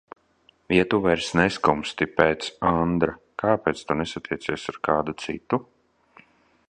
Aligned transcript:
Ja 0.75 0.85
tu 0.93 0.99
vairs 1.03 1.27
neskumsti 1.39 2.07
pēc 2.21 2.47
Andra, 2.69 3.15
kāpēc 3.45 3.85
tu 3.91 3.99
nesatiecies 4.01 4.67
ar 4.75 4.81
kādu 4.89 5.17
citu? 5.27 5.61